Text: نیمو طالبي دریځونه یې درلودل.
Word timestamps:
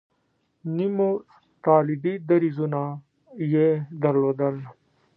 نیمو 0.75 1.09
طالبي 1.65 2.13
دریځونه 2.29 2.81
یې 3.53 3.67
درلودل. 4.01 4.55